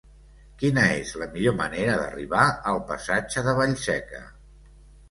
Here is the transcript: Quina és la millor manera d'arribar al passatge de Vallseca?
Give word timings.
Quina 0.61 0.85
és 1.01 1.11
la 1.23 1.27
millor 1.35 1.55
manera 1.59 1.99
d'arribar 2.01 2.49
al 2.73 2.83
passatge 2.91 3.47
de 3.51 3.59
Vallseca? 3.63 4.27